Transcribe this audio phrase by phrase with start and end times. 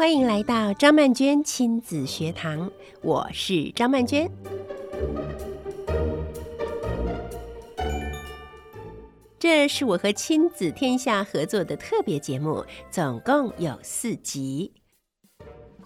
[0.00, 2.70] 欢迎来到张曼娟亲子学堂，
[3.02, 4.26] 我是张曼娟。
[9.38, 14.72] 这是我和亲子天下合作的特别节目，总共有四集。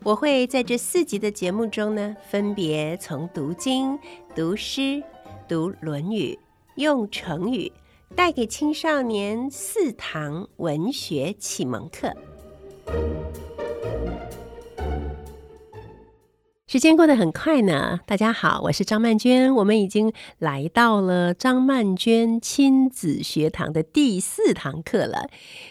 [0.05, 3.99] 我会在这四集的节目中呢，分别从读经、
[4.33, 5.03] 读诗、
[5.49, 6.39] 读《论语》，
[6.81, 7.73] 用成语
[8.15, 12.15] 带给青少年四堂文学启蒙课。
[16.75, 25.29] 时间过得很快呢，大家好，我是张曼娟，我们已经来到了张曼娟亲子学堂的第四堂课了。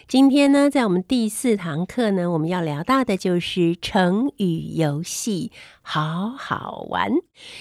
[0.08, 7.10] 今天呢，在我们第四堂课呢，我们要聊到的就是成语游戏，好好玩。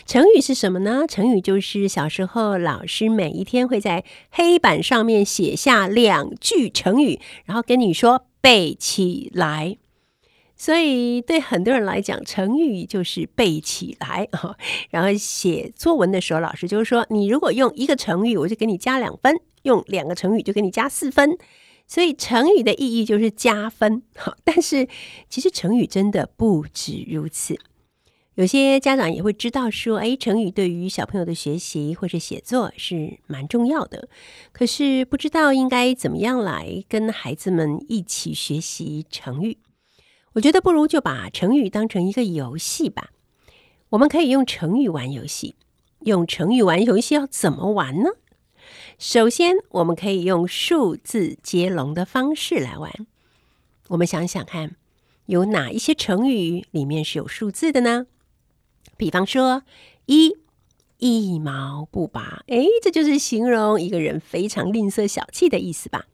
[0.05, 1.05] 成语是什么呢？
[1.05, 9.75] 成语就是小时候老师每一天会在黑板上面写下两句成语，然后跟你说背起来。
[10.55, 14.55] 所以，对很多人来讲，成语就是背起来啊。
[14.91, 21.37] 然后写作文的时候，老师就是说：“你如果用一个成语，我就给你加两分；用两个成语，就给你加四分。”
[21.85, 24.03] 所以，成语的意义就是加分。
[24.45, 24.87] 但是，
[25.27, 27.59] 其实成语真的不止如此。
[28.35, 34.07] 有些家长也会知道说：“哎，成语对于小朋友的学习或者写作是蛮重要的。”
[34.53, 39.57] 可是，不知道应该怎么样来跟孩子们一起学习成语。
[40.33, 43.11] 我觉得不如就把成语当成一个游戏吧。
[43.89, 45.55] 我们可以用成语玩游戏。
[46.01, 48.09] 用成语玩游戏要怎么玩呢？
[48.99, 52.91] 首先，我们可以用数字接龙的方式来玩。
[53.87, 54.75] 我们想想看，
[55.27, 58.07] 有哪一些成语里面是有数字的呢？
[58.97, 59.63] 比方说，
[60.07, 60.35] 一，
[60.97, 62.43] 一毛不拔。
[62.47, 66.07] 诶，这就是形容一个人非常吝啬小气的意思吧。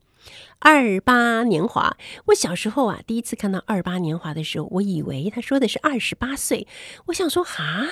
[0.62, 6.68] 二八年华，我小时候啊，第一次看到二八年华的时候，我以为他说的是二十八岁。
[7.06, 7.88] 我想说，哈，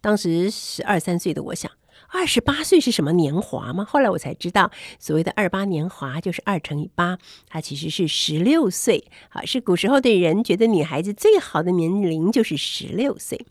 [0.00, 1.70] 当时十二三岁的我想，
[2.08, 3.84] 二十八岁是什么年华吗？
[3.84, 9.04] 后来我才知道，所谓的二八年华就是二乘以八，它其实是十六岁。
[9.28, 13.44] 啊，是古时候的人觉得女孩子最好的年龄就是十六岁。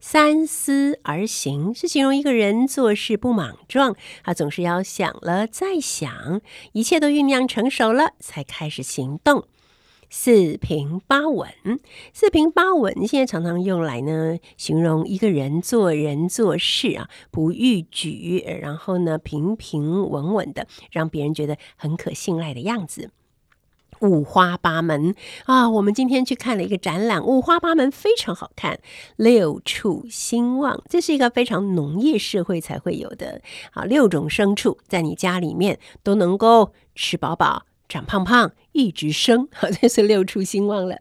[0.00, 6.40] 三思而行是形容一个人做事不莽撞，他总是要想了再想，
[6.72, 9.44] 一切都酝酿成熟了才开始行动。
[10.10, 11.50] 四平八稳，
[12.14, 23.10] 四平八稳现在常常用来呢，形容一个人做人做事啊不逾矩，然后呢平平稳稳的，让别人觉得很可信赖的样子。
[24.00, 25.14] 五花八门
[25.44, 25.68] 啊！
[25.68, 28.80] 我们今天去看了一个展览，五花八门非常好看。
[29.16, 33.40] 六畜兴旺，这是一个非常农业社会才会有的
[33.72, 33.84] 啊！
[33.84, 40.98] 六种牲畜在你家里面都能够吃饱饱、长胖胖，一直生，好， 这是六畜兴旺了。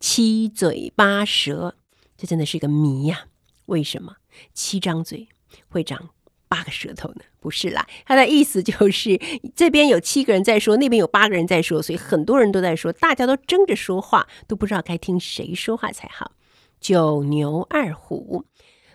[0.00, 1.74] 七嘴八舌，
[2.16, 3.26] 这真的是一个谜呀！
[3.66, 4.16] 为什么
[4.54, 5.28] 七张嘴
[5.68, 6.08] 会长
[6.48, 7.22] 八个舌头呢？
[7.40, 9.20] 不是啦，他的意思就是
[9.54, 16.32] 这边有七个人在说，那边有八个人在说，所以很多人都在说，大家都争着说话，都不知道该听谁说话才好。
[16.80, 18.44] 九牛二虎，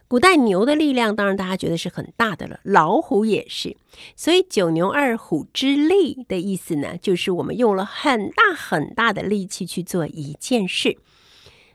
[0.08, 3.76] 古代牛的力量当然大家觉得是很大的了，老虎也是，
[4.16, 10.98] 所以九牛二虎之力的意思呢，就是我们用了很大很大的力气去做一件事。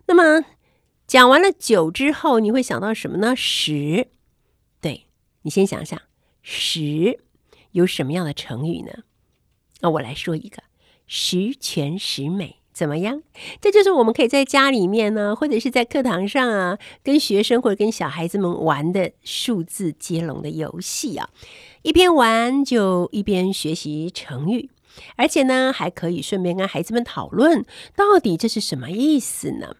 [0.06, 0.44] 那么
[1.06, 3.34] 讲完了九之后，你会想到什么呢？
[3.36, 4.08] 十，
[5.42, 6.00] 你先想想。
[6.42, 7.20] 十
[7.72, 9.04] 有什么样的成语呢？
[9.80, 10.62] 那我来说一个
[11.06, 13.22] 十全十美，怎么样？
[13.60, 21.28] 这就是我们可以在家里面呢，或者是在课堂上啊，跟学生或者跟小孩子们玩的数字接龙的游戏啊。
[21.82, 24.70] 一边玩就一边学习成语，
[25.16, 29.76] 而且呢，还可以顺便跟孩子们讨论，到底这是什么意思呢？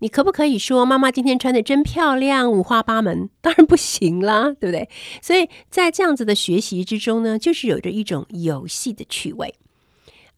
[0.00, 3.30] 你可不可以说妈妈今天穿的真漂亮，五花八门？
[3.40, 4.88] 当然不行啦，对不对？
[5.20, 9.54] 所以在这样子的学习之中呢，就是有着一种游戏的趣味。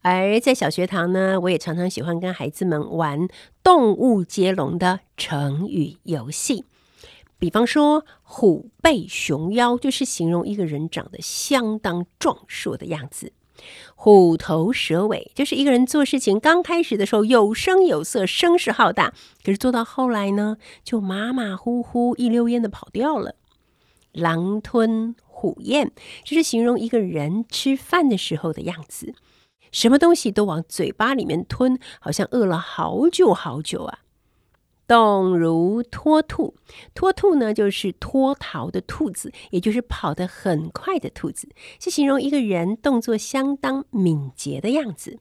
[0.01, 3.27] 而在小学堂呢，我也常常喜欢跟孩子们玩
[3.63, 6.63] 动物接龙的成语游戏。
[7.39, 13.33] 比方说“虎背熊腰”，就是形容一个人长得相当壮硕的样子。
[13.95, 19.13] 虎头蛇尾，就是一个人做事情刚开始的时候有声有色，声势浩大，
[19.43, 23.35] 可是做到后来呢，就马马虎虎，一溜烟的跑掉了。
[24.11, 25.91] 狼吞虎咽，
[26.23, 29.13] 就是形容一个人吃饭的时候的样子，
[29.71, 33.99] 什么东西都往嘴巴里面吞，好像饿了好久好久啊。
[34.87, 36.55] 动如脱兔，
[36.93, 41.49] 脱兔呢，就是脱逃的兔子，也就是跑得很快的兔子，
[41.79, 45.19] 是形容一个人动作相当敏捷的样子。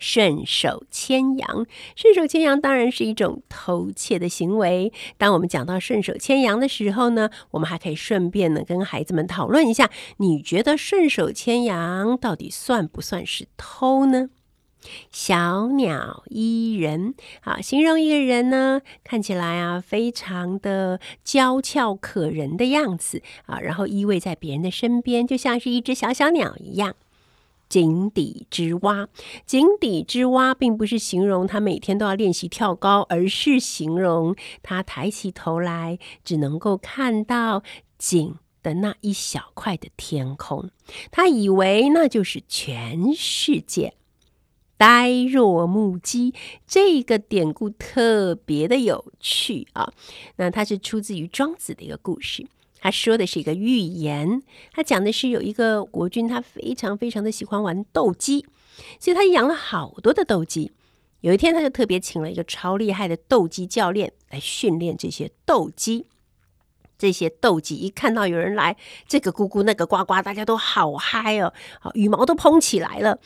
[0.00, 4.92] 顺手牵羊，顺手牵羊当然是一种偷窃的行为。
[5.16, 14.30] 当我们讲到顺手牵羊的时候呢，我们还可以顺便呢跟孩子们讨论一下，你觉得顺手牵羊到底算不算是偷呢？
[15.10, 26.94] 小鸟依人，好，形容一个人呢，看起来啊非常的娇俏可人的样子啊，然后依偎在别人的身边，就像是一只小小鸟一样。
[27.66, 29.08] 井底之蛙，
[29.46, 37.62] 井底之蛙并不是形容他每天都要练习跳高，而是形容他抬起头来只能够看到
[37.98, 40.70] 井的那一小块的天空，
[41.10, 43.94] 他以为那就是全世界。
[44.76, 46.34] 呆若木鸡，
[46.66, 49.92] 这个典故特别的有趣啊！
[50.36, 52.46] 那它是出自于庄子的一个故事。
[52.80, 54.42] 他说的是一个寓言，
[54.72, 58.44] 他讲的是有一个国君，他非常非常的喜欢玩斗鸡，
[59.00, 60.72] 所以他养了好多的斗鸡。
[61.22, 66.06] 有一天，他就特别请了一个超厉害的斗鸡教练来训练这些斗鸡。
[66.98, 68.76] 这些斗鸡一看到有人来，
[69.08, 73.18] 这个咕咕，那个呱呱，大家都好嗨哦，好，羽毛都蓬起来了。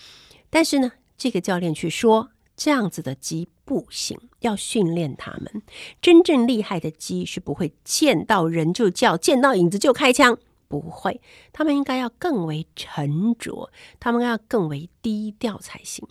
[0.51, 3.49] 但是呢，这个教练去说，这样子的鸡。
[3.69, 5.61] 不行，要训练他们。
[6.01, 10.39] 真正厉害的鸡是不会见到人就叫，见到影子就开枪，
[10.69, 11.21] 不会。
[11.53, 13.71] 他们应该要更为沉着，
[14.01, 16.09] 他们要更为低调才行。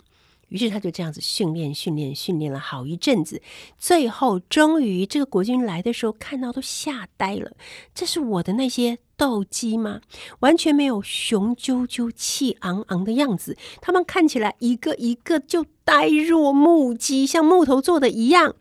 [0.48, 3.42] 于是他就这样子训练、训练、训练了好一阵子，
[3.78, 7.52] 最后终于这个国君来的时候，看到都吓呆了。
[7.94, 10.00] 这是我的那些斗鸡吗？
[10.40, 18.54] 完全没有雄赳赳、气昂昂的样子，他们看起来一个一个就呆若木鸡，像木头做的一样。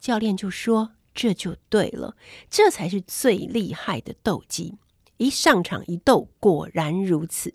[0.00, 2.16] 教练就说：“这就对了，
[2.48, 4.76] 这才是最厉害的斗鸡。”
[5.18, 7.52] 一上场一斗，果然如此。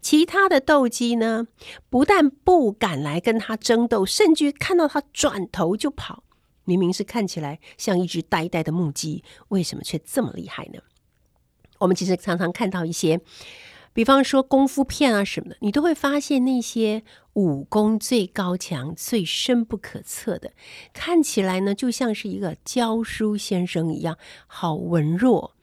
[0.00, 1.48] 其他的斗鸡呢，
[1.90, 6.22] 不但不敢来跟他争斗，甚至看到他转头就跑。
[6.64, 10.80] 明明是看起来像一只呆呆的木鸡，为什么却这么厉害呢？
[11.78, 13.20] 我们其实常常看到一些，
[13.92, 17.04] 比方说功夫片啊什么的，你都会发现那些
[17.34, 20.52] 武功最高强、最深不可测的，
[20.92, 25.54] 看起来呢就像是一个教书先生一样，好文弱，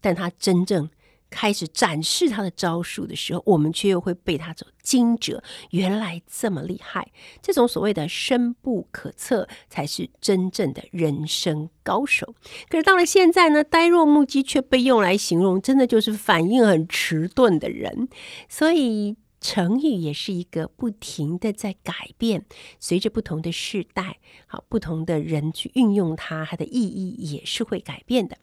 [0.00, 0.88] 但他真正。
[1.30, 5.42] 开始展示他的招数的时候，我们却又会被他所惊蛰。
[5.70, 7.10] 原来这么厉害！
[7.42, 12.34] 这种所谓的深不可测，才是真正的人生高手。
[12.68, 18.08] 可是到了现在呢，呆若木鸡却被用来形容，真的就是反应很迟钝的人。
[18.48, 22.46] 所以成语也是一个不停的在改变，
[22.80, 28.38] 随着不同的世代，好，不同的人去运用它，它的意义也是会改变的。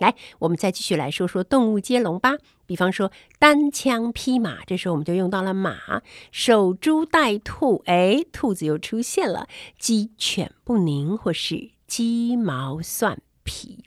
[0.00, 2.36] 来，我们再继续来说说动物接龙吧。
[2.66, 9.46] 比方说单枪匹马，这时候我们就用到了马；守株待兔，哎，兔子又出现了；
[9.78, 13.84] 鸡犬不宁，或是鸡毛蒜皮，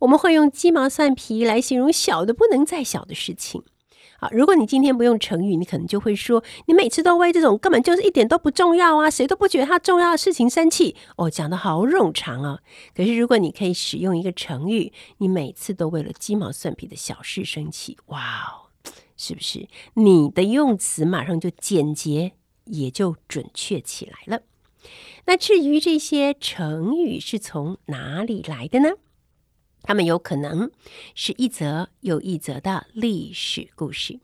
[0.00, 3.64] 我们会用鸡毛蒜皮来形容小的不能再小的事情。
[4.20, 10.94] 啊，如果你今天不用成语，你可能就会说，你每次都为这种根本就是一点都不重要啊，谁都不觉得它重要的事情生气。
[11.16, 12.58] 哦，讲的好冗长啊。
[12.94, 18.68] 可是如果你可以使用一个成语，你每次都为了鸡毛蒜皮的小事生气，哇哦，
[19.16, 19.68] 是不是？
[19.94, 22.32] 你的用词马上就简洁，
[22.66, 24.42] 也就准确起来了。
[25.26, 28.90] 那至于这些成语是从哪里来的呢？
[29.82, 30.70] 他们有可能
[31.14, 34.20] 是一则又一则的历史故事，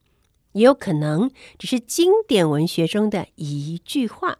[0.52, 4.38] 也有可能只是经典文学中的一句话。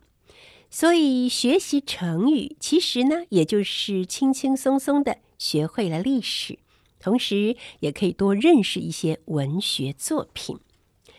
[0.69, 6.59] 所以学习成语，其实呢，也就是轻轻松松的学会了历史，
[6.99, 10.59] 同时也可以多认识一些文学作品。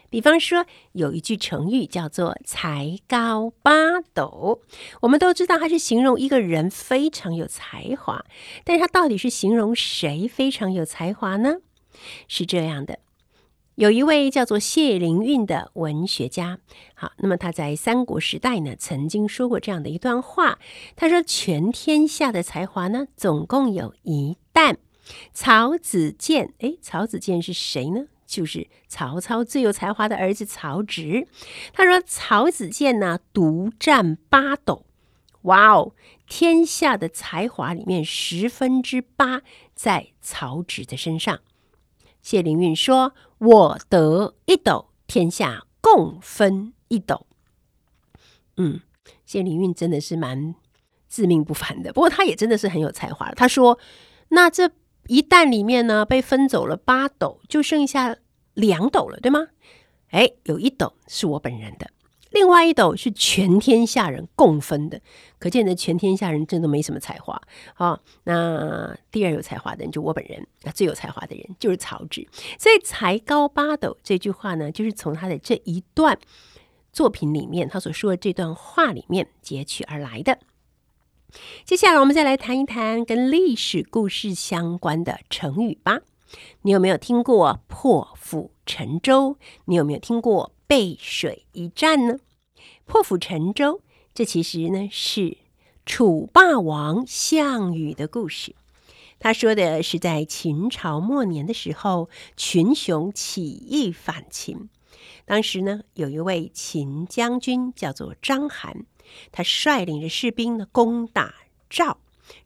[0.09, 4.61] 比方说，有一句成语叫做“才高八斗”，
[5.01, 8.23] 我们都知道它是形容一个人非常有才华，
[8.63, 11.57] 但是它到底是形容谁非常有才华呢？
[12.27, 12.99] 是这样的，
[13.75, 16.59] 有一位叫做谢灵运的文学家，
[16.93, 20.57] 好，那么他在三国时代呢，曾经说过这样的一段话，
[20.95, 24.77] 他说：“全天下的才华呢，总共有一担，
[25.33, 28.05] 曹子建。”诶，曹子建是谁呢？
[28.27, 31.27] 就是曹操最有才华的儿子曹植，
[31.71, 34.85] 他说：“曹子建呢，独占八斗，
[35.43, 35.93] 哇哦！
[36.27, 39.41] 天下的才华里面，十分之八
[39.73, 41.39] 在曹植的身上。”
[42.21, 47.25] 谢灵运说：“我得一斗，天下共分一斗。”
[48.57, 48.81] 嗯，
[49.25, 50.53] 谢灵运真的是蛮
[51.07, 53.31] 自命不凡的，不过他也真的是很有才华。
[53.31, 53.79] 他说
[54.29, 54.69] ：“那这。”
[55.07, 58.17] 一担里面呢，被分走了八斗，就剩下
[58.53, 59.47] 两斗了，对吗？
[60.09, 61.89] 哎，有一斗是我本人的，
[62.31, 65.01] 另外一斗是全天下人共分的，
[65.37, 67.41] 可见的全天下人真的没什么才华
[67.75, 72.27] 啊、那第二有才华的人就我本人，那最有才华的人就是曹植。
[72.57, 76.17] 所以“才高八斗”这句话呢，就是从他的这一段
[76.93, 80.39] 作品里面，他所说的这段话里面截取而来的。
[81.65, 85.99] 接下来我们再来谈一谈跟历史故事相关的成语吧。
[86.61, 89.37] 你有没有听过破釜沉舟？
[89.65, 90.53] 你有没有听过？
[90.67, 92.19] 背水一战呢？
[92.85, 93.81] 破釜沉舟，
[94.13, 95.37] 这其实呢是
[95.85, 98.55] 楚霸王项羽的故事。
[99.19, 104.69] 他说的是在秦朝末年的时候，群雄起义反秦。
[105.25, 108.83] 当时呢，有一位秦将军叫做章邯，
[109.31, 111.33] 他率领着士兵呢攻打
[111.69, 111.99] 赵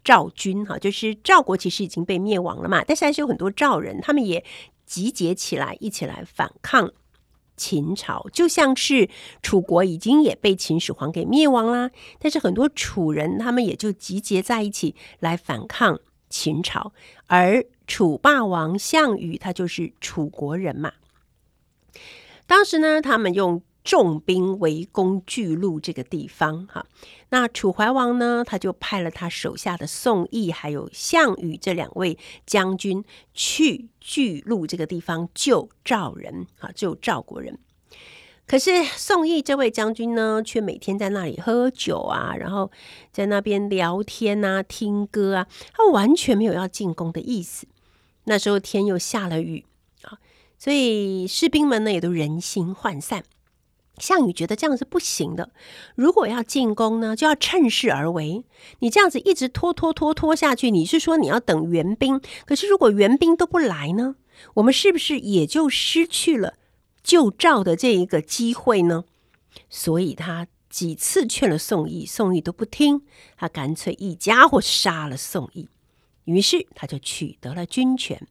[0.03, 0.65] 赵军。
[0.65, 4.43] 哈，就是赵国其实已经被灭亡了嘛，但是还是有很多赵人，他们也
[4.85, 6.91] 集结起来，一起来反抗。
[7.57, 9.07] 秦朝就像是
[9.43, 16.91] 楚国已经也被秦始皇给灭亡啦，但是很多楚人他们也就集结在一起来反抗秦朝，
[17.27, 20.93] 而楚霸王项羽他就是楚国人嘛。
[22.47, 26.85] 当时呢，他们用重兵围攻巨鹿这个地方，哈，
[27.29, 37.57] 那楚怀王呢，他就派了他手下的宋义还有项羽这两位将军去巨鹿这个地方救赵人，啊，救赵国人。
[38.45, 42.69] 可是宋义这位将军呢，却每天在那里喝酒啊，然后
[43.11, 47.65] 在那边聊天啊、听歌啊，他完全没有要进攻的意思。
[48.25, 49.65] 那时候天又下了雨
[50.03, 50.19] 啊，
[50.59, 53.23] 所以士兵们呢也都人心涣散。
[54.01, 55.51] 项羽觉得这样是不行的，
[55.95, 58.43] 如果要进攻呢，就要趁势而为。
[58.79, 62.19] 你这样子一直拖拖拖拖下去，你是说你要等援兵？
[62.45, 64.15] 可是如果援兵都不来呢，
[64.55, 66.55] 我们是不是也就失去了
[67.03, 69.05] 救赵的这一个机会呢？
[69.69, 73.03] 所以他几次劝了宋义，宋义都不听，
[73.37, 75.69] 他干脆一家伙杀了宋义，
[76.23, 78.27] 于是他就取得了军权。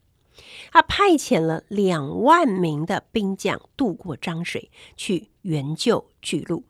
[0.72, 6.64] 他派遣了两万名的兵将渡过漳水去援救巨鹿。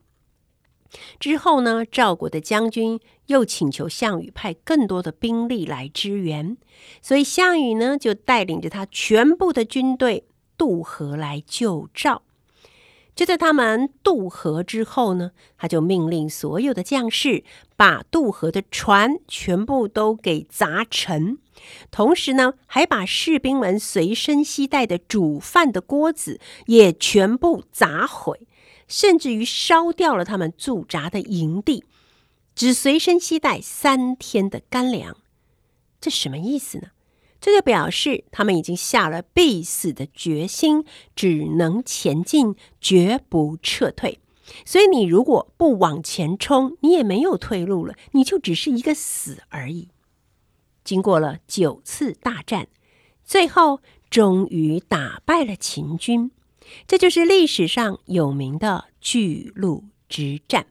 [1.19, 6.57] 之后呢，赵国的将军又请求项羽派更多的兵力来支援，
[7.01, 10.25] 所以项羽呢就带领着他全部的军队
[10.57, 12.23] 渡河来救赵。
[13.15, 17.43] 就在他们渡河之后呢，他就命令所有的将士
[17.77, 21.37] 把渡河的船全部都给砸沉，
[21.91, 28.47] 同时呢，还把士兵们随身携带的煮饭的锅子也全部砸毁，
[28.87, 31.83] 甚至于烧掉了他们驻扎的营地，
[32.55, 35.17] 只随身携带三天的干粮。
[35.99, 36.89] 这什么意思呢？
[37.39, 44.19] 这就表示他们已经下了必死的决心，只能前进，绝不撤退。
[44.63, 49.87] 所以，你如果不往前冲，你也没有退路了，你就只是一个死而已。
[50.83, 52.67] 经过了九次大战，
[53.23, 56.31] 最后终于打败了秦军，
[56.87, 60.67] 这就是历史上有名的巨鹿之战。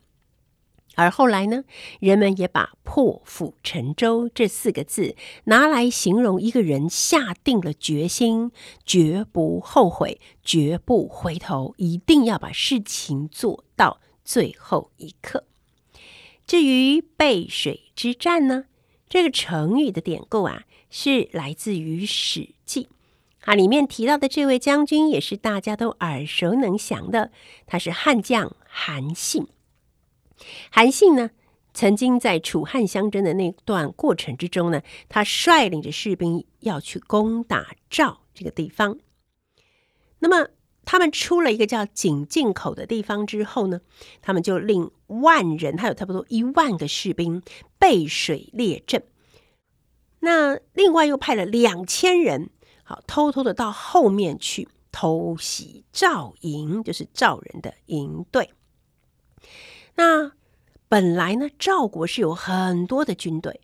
[0.97, 1.65] 而后来呢，
[2.01, 8.51] 人们也把“破釜沉舟”这四个字拿来形容一个人下定了决心，
[8.85, 15.45] 绝不后悔，绝不回头，一定要把事情做到最后一刻。
[16.47, 18.67] 至于“背水之战”呢，
[19.11, 22.85] 这个成语的典故啊，是来自于《史记》，
[23.41, 27.33] 啊里面提到的这位将军也是大家都耳熟能详的，
[27.67, 29.49] 他是汉将韩信。
[30.71, 31.31] 韩信呢，
[31.75, 38.97] 曾经在楚汉相争的那段过程之中呢，他率领着士兵要去攻打赵这个地方。
[40.21, 40.51] 那么
[40.85, 43.81] 他们出了一个叫井进口的地方之后呢，
[44.23, 47.43] 他们就令万人，还有差不多一万个士兵
[47.79, 49.05] 背水列阵。
[50.21, 52.51] 那另外又派了两千人，
[52.83, 58.53] 好偷偷的到后面去偷袭赵营，就是赵人的营队。
[59.97, 60.33] 那
[60.89, 63.61] 本来呢，赵国是有很多的军队，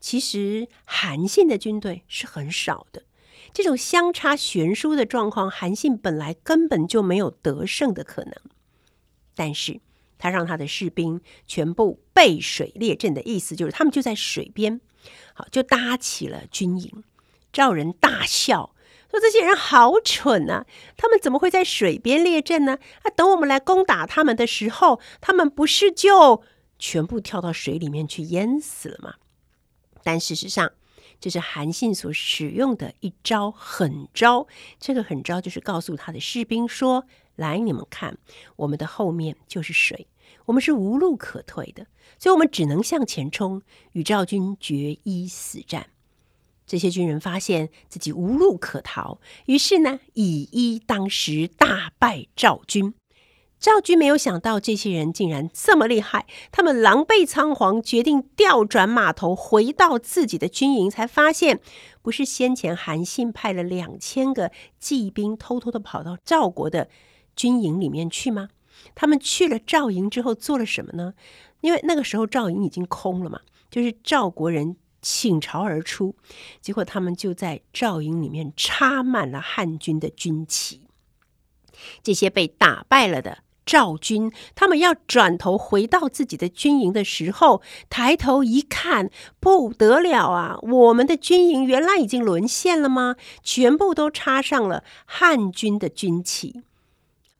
[0.00, 3.02] 其实韩信的军队是很少的。
[3.52, 8.34] 这种相差悬殊的状况，韩信本来根本就没有得胜的可能。
[9.34, 9.80] 但是
[10.18, 14.80] 他让他的士兵全部背水列阵的意思，就是他们就在水边，
[15.34, 17.04] 好，就搭起了军营。
[17.52, 18.72] 赵人大笑。
[19.08, 20.66] 说这些人好蠢啊！
[20.96, 22.76] 他们怎么会在水边列阵呢？
[23.02, 26.42] 啊，等我们来攻打他们的时候，他们不是就
[26.78, 29.14] 全部跳到水里面去淹死了吗？
[30.02, 30.72] 但事实上，
[31.20, 34.48] 这是韩信所使用的一招狠招。
[34.78, 38.18] 这个狠招就是告诉他的士兵说：“来，你们看，
[38.56, 40.08] 我们的后面就是水，
[40.46, 41.86] 我们是无路可退的，
[42.18, 43.62] 所以我们只能向前冲，
[43.92, 45.86] 与赵军决一死战。
[46.66, 52.92] 这些军人发现自己无路可逃，于是呢，以一当十，大败赵军。
[53.58, 61.60] 赵军没有想到这些人竟然这么厉害，他们狼狈仓皇，决定调转马头回到自己的军营，才发现
[62.02, 66.88] 不是先前韩信派了两千个骑兵偷偷的跑到赵国的
[67.36, 68.48] 军营里面去吗？
[68.94, 71.14] 他们去了赵营之后做了什么呢？
[71.60, 73.40] 因为那个时候赵营已经空了嘛，
[73.70, 76.14] 就是赵国人倾巢而出，
[76.60, 80.82] 结果他们就在赵营里面插满了汉军的军旗，
[82.02, 83.38] 这些被打败了的。
[83.64, 90.56] 赵军他们要转头回到自己的军营的时候，抬头一看，不得了啊！
[90.62, 93.16] 我们的军营原来已经沦陷了吗？
[93.42, 96.62] 全部都插上了汉军的军旗。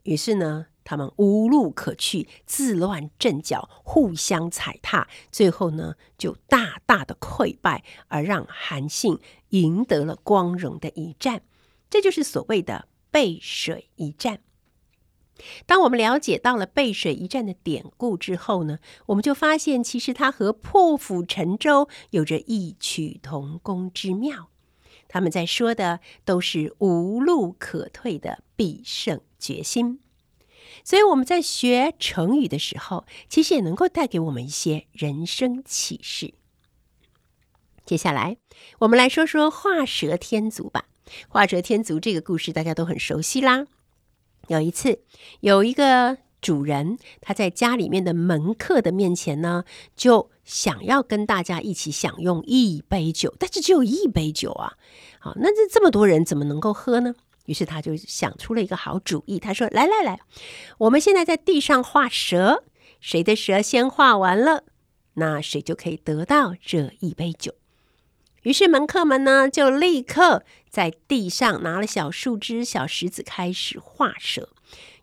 [0.06, 9.18] 于是呢，他们无路可去，自乱阵脚，互相踩踏，最后呢，就大大的溃败，而让韩信
[9.50, 11.42] 赢得了光荣的一战。
[11.90, 14.40] 这就是所谓的背水一战。
[15.66, 24.48] 当我们了解到了背水一战的典故之后呢，我们就发现其实它和破釜沉舟有着异曲同工之妙。
[25.16, 29.98] 他们在说的都是无路可退的必胜决心。
[30.84, 36.34] 所以我们在学成语的时候，其实也能够带给我们一些人生启示。
[37.86, 38.36] 接下来，
[38.80, 40.84] 我们来说说画蛇添足吧。
[41.28, 43.66] 画蛇添足这个故事大家都很熟悉啦。
[44.48, 45.00] 有一次，
[45.40, 49.64] 有一个主人，他在家里面的门客的面前呢，
[49.96, 54.74] 就想要跟大家一起享用一杯酒，但是只有一杯酒啊。
[55.18, 57.16] 好，那这这么多人怎么能够喝呢？
[57.46, 60.20] 于是他就想出了一个好主意，他说：“来来来，
[60.78, 62.62] 我们现在在地上画蛇，
[63.00, 64.62] 谁的蛇先画完了，
[65.14, 67.56] 那谁就可以得到这一杯酒。”
[68.44, 74.50] 于是门客们呢，就立刻在地上拿了小树枝、小石子开始画蛇。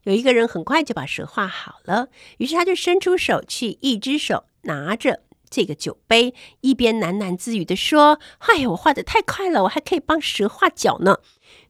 [0.04, 11.20] 有一个人很快就把蛇画好了，于是他就伸出手去，一只手拿着这个酒杯，一边喃喃自语地说：“哎呀，我画得太快了，我还可以帮蛇画脚呢。”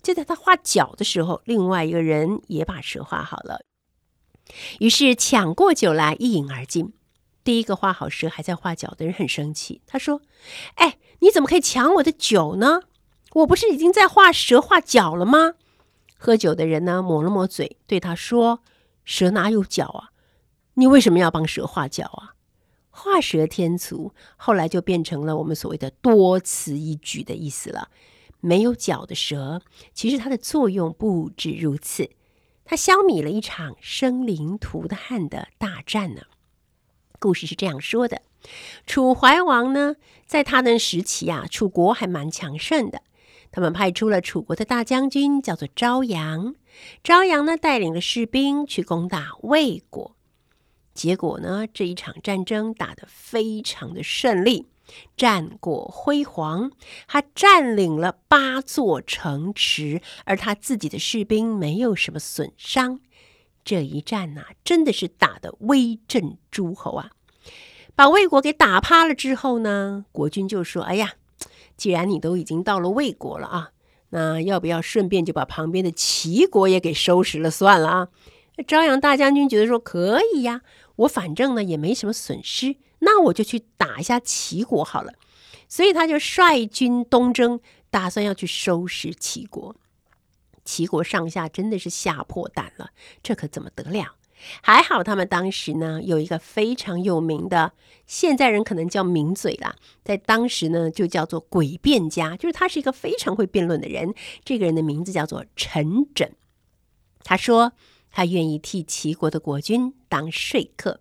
[0.02, 3.66] 就在他画脚的时候，另外一个人也把蛇画好了，
[4.80, 6.94] 于是抢过酒来，一饮而尽。
[7.44, 10.22] 第一个画好蛇还在画脚的人很生气，他说
[10.76, 12.82] ：“哎，你怎么可以抢我的酒呢？
[13.34, 15.54] 我不是已经在画蛇画脚了吗？”
[16.26, 18.62] 喝酒的人呢，抹了抹嘴，对他说
[19.04, 20.12] ：“蛇哪有脚啊？
[20.76, 22.36] 你为什么要帮蛇画脚啊？”
[22.90, 27.90] 画蛇添足，后来就变成了我们所谓的多此一举的意思了。
[28.40, 29.62] 没有脚的蛇，
[29.94, 32.12] 其实它的作用不止如此，
[32.64, 36.22] 它消弭了一场生灵涂炭的大战呢。
[37.20, 38.22] 故事是这样说的：
[38.88, 43.02] 楚怀王呢，在他的时期啊，楚国还蛮强盛的。
[43.54, 46.56] 他们派出了楚国的大将军，叫做昭阳。
[47.04, 50.16] 昭阳呢，带领了士兵去攻打魏国。
[50.96, 54.66] 结果呢，这一场战争打得非常的顺利，
[55.16, 56.72] 战果辉煌。
[57.08, 63.02] 他占领了八座城池，而他自己的士兵没有什么损伤。
[63.64, 67.12] 这一战呐、真的是打得威震诸侯啊！
[67.96, 71.14] 把魏国给打趴了之后呢，国君就说：“哎呀，
[71.84, 73.72] 既然你都已经到了魏国了啊，
[74.12, 78.08] 那要不要顺便就把旁边的齐国也给收拾了算了啊？”
[78.66, 80.62] 昭阳大将军觉得说：“可以呀，
[80.96, 85.12] 我反正呢也没什么损失，那我就去打一下齐国好了。”
[85.68, 89.76] 所以他就率军东征，打算要去收拾齐国。
[90.64, 92.92] 齐国上下真的是吓破胆了，
[93.22, 94.16] 这可怎么得了？
[94.62, 97.74] 还好他们当时呢有一个非常有名的，
[98.06, 104.14] 现在人可能叫名嘴啦，在当时呢就叫做诡辩家，就是他是一个非常会辩论的人。
[104.44, 106.30] 这个人的名字叫做陈轸。
[107.24, 107.74] 他说
[108.12, 111.00] 他愿意替齐国的国君当说客，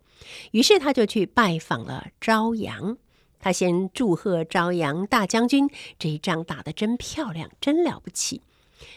[0.52, 2.96] 于是他就去拜访了昭阳。
[3.40, 8.40] 他先祝贺昭阳大将军，这一仗打得真漂亮，真了不起。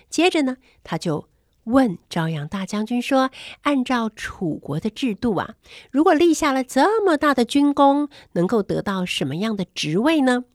[0.07, 1.27] 接着呢，他就
[1.65, 3.29] 问昭阳大将军说
[3.63, 5.55] ：“按照楚国的制度啊，
[5.91, 10.45] 如果立下了这么大的军功，能够得到什么样的职位呢？”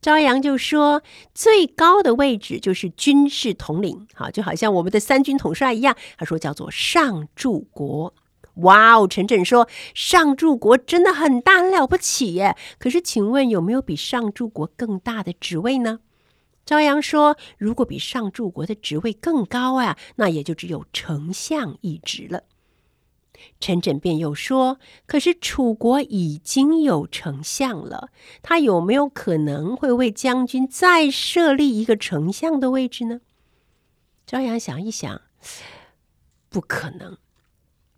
[0.00, 1.02] 昭阳就说
[1.34, 8.14] ：“最高的位置就是军事统领，好，就好像我们的三军统帅一样。”他说叫做上柱国。
[8.54, 12.56] 哇哦，陈震说上柱国真的很大，很了不起耶。
[12.78, 16.00] 可是，请问有没有比上柱国更大的职位呢？
[16.70, 22.44] 朝阳说：“如果比上柱国的职位更高啊，那也就只有丞相一职了。”
[23.58, 33.20] 陈轸便又说：“可是楚国已经有丞相了，他有没有可能会为将军再设立一个丞相的位置呢？”
[34.24, 35.22] 朝阳想一想，
[36.48, 37.18] 不可能。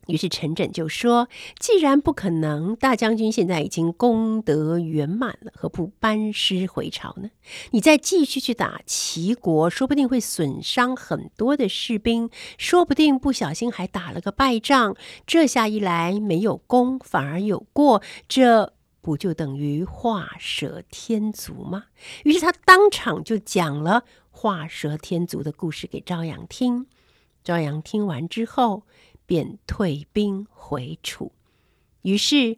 [0.08, 1.28] 于是陈轸就说
[1.60, 7.30] ：“既然不可能，大将军现在已经功德圆满了，何不班师回朝呢？
[7.70, 14.96] 你再继续去打齐国，说不定会损伤很多的士兵，说不定不小心还打了个败仗。
[15.24, 21.84] 这下一来，没有功反而有过，这不就等于画蛇添足吗？”
[22.24, 26.86] 于是他当场就讲了画蛇添足的故事给朝阳听。
[27.44, 28.84] 朝阳听完之后，
[29.26, 31.32] 便退兵回楚，
[32.02, 32.56] 于是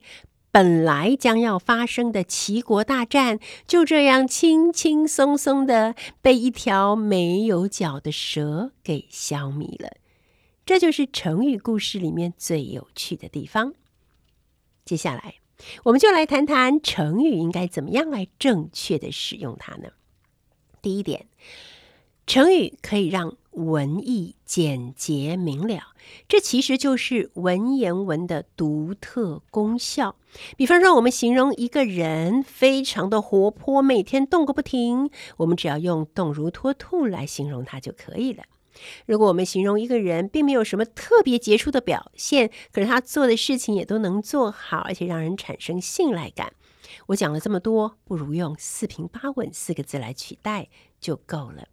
[0.51, 9.97] 本来将要发生的齐国大战就这样轻轻松松的被一条没有脚的蛇给消灭了。
[10.65, 13.75] 这就是成语故事里面最有趣的地方。
[14.85, 15.35] 接下来，
[15.83, 19.91] 我们就来谈谈成语应该怎么样来正确的使用它呢？
[20.81, 21.27] 第一点，
[22.27, 25.95] 成语可以让文艺简洁明了，
[26.29, 30.17] 这其实就是文言文的独特功效。
[30.57, 38.43] 比方说，我们形容一个人非常的活泼，每天动个不停，我们只要用动如脱兔来形容他就可以了。
[39.07, 46.53] 如果我们形容一个人并没有什么特别杰出的表现，可是他做的事情也都能做好，而且让人产生信赖感，
[47.07, 50.69] 我讲了这么多，不如用“四平八稳”四个字来取代
[51.01, 51.69] 就够了。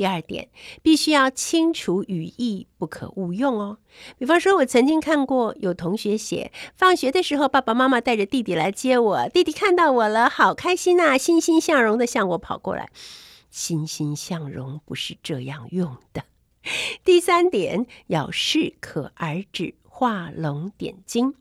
[0.00, 0.48] 第二点，
[0.80, 3.76] 必须要清楚语义，不可误用哦。
[4.16, 12.88] 比方说，我曾经看过有同学写，放学的时候，爸爸妈妈带着弟弟来接我，弟弟看到我了，好开心呐，欣欣向荣的向我跑过来。
[13.50, 16.24] 欣欣向荣不是这样用的。
[17.04, 21.34] 第三点，要适可而止，画龙点睛。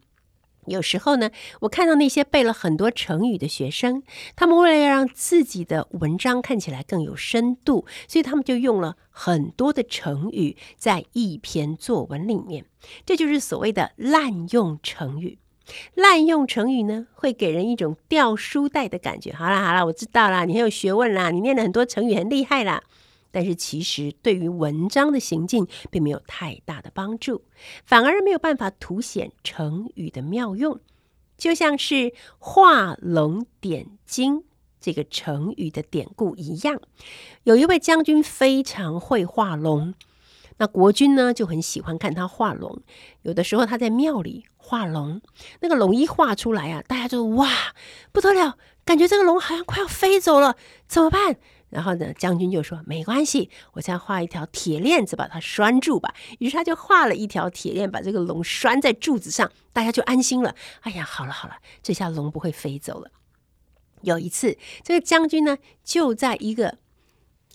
[0.70, 1.30] 有时候呢，
[1.62, 4.04] 我看到那些背了很多成语的学生，
[4.36, 12.66] 他们为了要让自己的文章看起来更有深度，所以他们就用了很多的成语在一篇作文里面。
[13.06, 15.40] 这就是所谓的滥用成语。
[15.94, 19.32] 滥用成语呢，会给人一种掉书袋的感觉。
[19.32, 22.82] 好啦好啦，我知道啦，你很有学问啦，你念了很多成语，很厉害啦。
[23.32, 27.44] 但是其实对于文章的行进并没有太大的帮助，
[27.86, 30.80] 反而没有办法凸显成语的妙用，
[31.38, 34.44] 就像是画龙点睛
[34.80, 36.82] 这个成语的典故一样。
[37.44, 39.94] 有一位将军非常会画龙，
[40.58, 42.82] 那国君呢就很喜欢看他画龙。
[43.22, 45.22] 有的时候他在庙里画龙，
[45.62, 47.50] 那个龙一画出来啊，大家就哇
[48.12, 50.56] 不得了，感觉这个龙好像快要飞走了，
[50.88, 51.38] 怎么办？
[51.70, 60.56] 然后呢，将军就说：“没关系，我再画一条铁链子把它拴住吧。”于是他就画了一条铁链，把这个龙拴在柱子上，大家就安心了。
[60.82, 63.12] 哎呀，好了好了，这下龙不会飞走了。
[64.02, 66.78] 有一次，这个将军呢，就在一个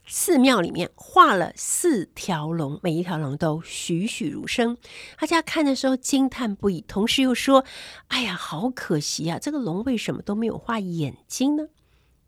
[0.07, 4.77] 寺庙里面画了四条龙，每一条龙都栩栩如生。
[5.19, 7.65] 大家看的时候惊叹不已，同时又说
[8.09, 11.69] ：“哎呀，好可惜啊，这个龙为什么都没有画眼睛呢？”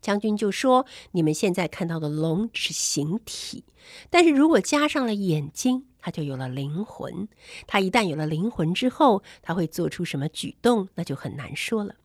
[0.01, 3.63] 将军就说：“你们现在看到的龙是形体，
[4.09, 7.27] 但是如果加上了眼睛，它就有了灵魂。
[7.65, 11.95] 它一旦有了灵魂之后，它会做出什么举动，那就很难说了。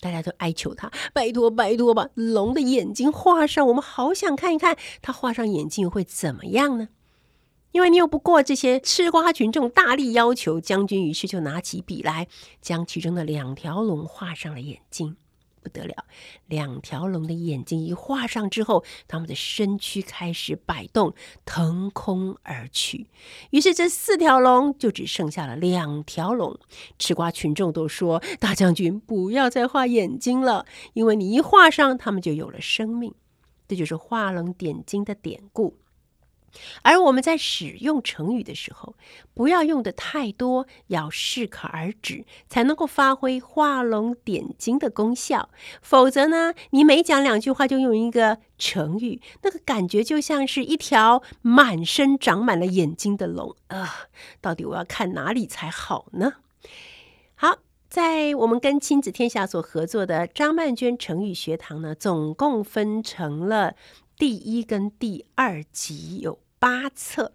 [0.00, 6.88] 大家都哀求他，拜托拜托吧，龙的眼睛画上，我们好想看一看，他画上眼睛会怎么样呢？
[7.72, 12.28] 因为拗不过这些吃瓜群众大力要求，将军于是就拿起笔来，
[12.62, 15.16] 将其中的两条龙画上了眼睛。”
[15.62, 16.04] 不得了，
[16.46, 23.08] 两条龙的眼睛一画上之后，他们的身躯开始摆动，腾空而去。
[23.50, 26.58] 于是这四条龙就只剩下了两条龙。
[26.98, 33.14] 吃瓜群众都说：“大将军不要再画眼睛了，因为你一画上，他们就有了生命。”
[33.68, 35.76] 这就是画龙点睛的典故。
[36.82, 38.94] 而我们在使用成语的时候，
[39.34, 45.50] 不要用的太多，要适可而止，才能够发挥画龙点睛的功效。
[45.80, 54.08] 否则呢，你每讲两句话就用一个成语，那个感觉就像是一条满身长满了眼睛的龙啊！
[54.40, 56.34] 到底我要看哪里才好呢？
[57.34, 57.58] 好，
[57.88, 63.74] 在我们跟亲子天下所合作的张曼娟成语学堂呢，总共分成了。
[64.20, 67.32] 第一跟第二集有八册，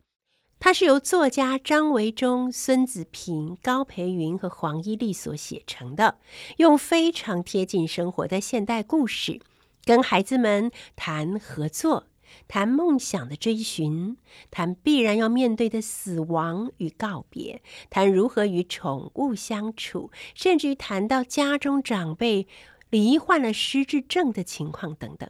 [0.60, 6.20] 它是由作家张维忠、孙子平、高培云和黄伊丽所写成的，
[6.58, 9.42] 用非常贴近生活的现代故事，
[9.84, 12.06] 跟孩子们谈合作，
[12.48, 14.18] 谈梦想的追寻，
[14.52, 22.48] 谈必然要面对的死亡与告别，谈如何与宠物相处，甚至于谈到家中长辈
[22.92, 25.28] 罹患了失智症的情况等等。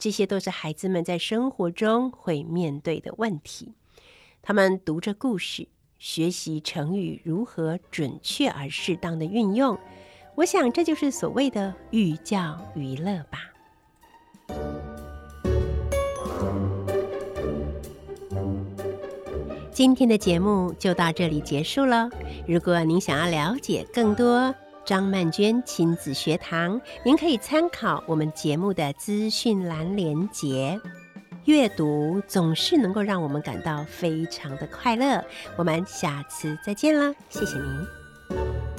[0.00, 3.74] 这些都是孩子们在生活中会面对的问题。
[4.40, 9.78] 他们读着故事，学习成语如何准确而适当的运用。
[10.36, 13.40] 我想，这就是所谓的寓教于乐吧。
[19.70, 22.08] 今天的节目就到这里结束了。
[22.48, 24.54] 如果您想要了解更多
[24.90, 30.80] 张曼娟亲子学堂，您可以参考我们节目的资讯栏连结。
[31.44, 35.24] 阅读总是能够让我们感到非常的快乐。
[35.56, 38.69] 我们下次再见了，谢谢您。